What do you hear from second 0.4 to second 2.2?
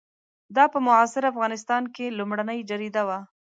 دا په معاصر افغانستان کې